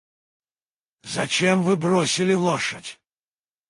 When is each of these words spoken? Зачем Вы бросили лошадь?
Зачем 1.03 1.61
Вы 1.61 1.75
бросили 1.77 2.33
лошадь? 2.33 2.99